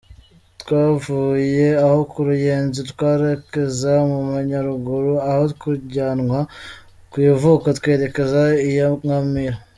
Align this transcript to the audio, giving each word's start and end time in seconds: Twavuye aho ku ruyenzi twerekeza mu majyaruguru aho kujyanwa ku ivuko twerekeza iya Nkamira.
Twavuye 0.61 1.67
aho 1.85 1.99
ku 2.11 2.19
ruyenzi 2.27 2.79
twerekeza 2.91 3.91
mu 4.11 4.19
majyaruguru 4.29 5.13
aho 5.29 5.43
kujyanwa 5.61 6.39
ku 7.11 7.17
ivuko 7.31 7.67
twerekeza 7.77 8.41
iya 8.69 8.87
Nkamira. 9.01 9.57